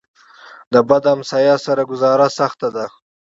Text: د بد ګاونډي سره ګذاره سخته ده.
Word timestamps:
د 0.73 0.75
بد 0.89 1.03
ګاونډي 1.05 1.53
سره 1.65 1.81
ګذاره 1.89 2.27
سخته 2.39 2.67
ده. 2.75 2.85